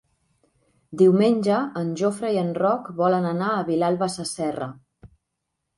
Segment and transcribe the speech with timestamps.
[1.01, 4.75] Diumenge en Jofre i en Roc volen anar a Vilalba Sasserra.